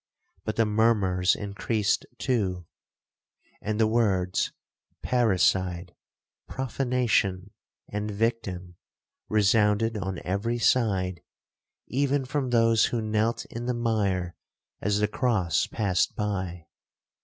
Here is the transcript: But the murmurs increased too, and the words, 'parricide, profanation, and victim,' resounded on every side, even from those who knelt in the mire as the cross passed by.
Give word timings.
But 0.45 0.55
the 0.55 0.65
murmurs 0.65 1.35
increased 1.35 2.07
too, 2.17 2.65
and 3.61 3.79
the 3.79 3.85
words, 3.85 4.51
'parricide, 5.03 5.93
profanation, 6.49 7.51
and 7.87 8.09
victim,' 8.09 8.77
resounded 9.29 9.97
on 9.99 10.17
every 10.25 10.57
side, 10.57 11.21
even 11.87 12.25
from 12.25 12.49
those 12.49 12.85
who 12.85 12.99
knelt 12.99 13.45
in 13.51 13.67
the 13.67 13.75
mire 13.75 14.35
as 14.81 14.97
the 15.01 15.07
cross 15.07 15.67
passed 15.67 16.15
by. 16.15 16.65